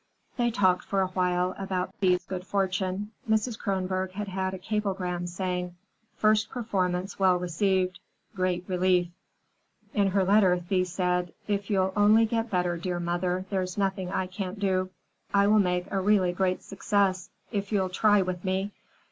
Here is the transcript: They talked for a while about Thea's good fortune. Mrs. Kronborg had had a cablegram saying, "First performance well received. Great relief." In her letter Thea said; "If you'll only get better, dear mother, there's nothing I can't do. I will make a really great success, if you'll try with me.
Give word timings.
They 0.35 0.49
talked 0.49 0.83
for 0.85 1.01
a 1.01 1.09
while 1.09 1.53
about 1.59 1.93
Thea's 1.99 2.25
good 2.25 2.43
fortune. 2.43 3.11
Mrs. 3.29 3.55
Kronborg 3.59 4.13
had 4.13 4.29
had 4.29 4.51
a 4.55 4.57
cablegram 4.57 5.27
saying, 5.27 5.75
"First 6.15 6.49
performance 6.49 7.19
well 7.19 7.37
received. 7.37 7.99
Great 8.33 8.63
relief." 8.67 9.09
In 9.93 10.07
her 10.07 10.23
letter 10.25 10.57
Thea 10.57 10.85
said; 10.87 11.35
"If 11.47 11.69
you'll 11.69 11.93
only 11.95 12.25
get 12.25 12.49
better, 12.49 12.77
dear 12.77 12.99
mother, 12.99 13.45
there's 13.51 13.77
nothing 13.77 14.09
I 14.11 14.25
can't 14.25 14.57
do. 14.57 14.89
I 15.35 15.45
will 15.45 15.59
make 15.59 15.85
a 15.91 16.01
really 16.01 16.33
great 16.33 16.63
success, 16.63 17.29
if 17.51 17.71
you'll 17.71 17.89
try 17.89 18.23
with 18.23 18.43
me. 18.43 18.71